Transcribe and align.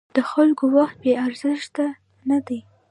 د 0.15 0.17
خلکو 0.31 0.65
وخت 0.77 0.95
بې 1.03 1.13
ارزښته 1.25 1.85
نه 2.29 2.37
دی. 2.47 2.59